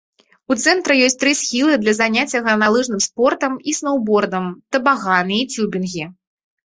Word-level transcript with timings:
У 0.53 0.55
цэнтры 0.61 0.93
ёсць 1.07 1.17
тры 1.23 1.33
схілы 1.41 1.73
для 1.81 1.93
заняцця 1.99 2.41
гарналыжным 2.47 3.03
спортам 3.07 3.59
і 3.73 3.73
сноўбордам, 3.81 4.49
табаганы 4.77 5.37
і 5.43 5.45
цюбінгі. 5.57 6.03